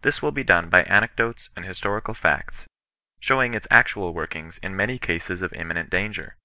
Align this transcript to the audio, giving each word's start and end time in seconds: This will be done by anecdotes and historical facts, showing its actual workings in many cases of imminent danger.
This 0.00 0.22
will 0.22 0.30
be 0.32 0.42
done 0.44 0.70
by 0.70 0.84
anecdotes 0.84 1.50
and 1.54 1.66
historical 1.66 2.14
facts, 2.14 2.66
showing 3.20 3.52
its 3.52 3.66
actual 3.70 4.14
workings 4.14 4.56
in 4.62 4.74
many 4.74 4.98
cases 4.98 5.42
of 5.42 5.52
imminent 5.52 5.90
danger. 5.90 6.36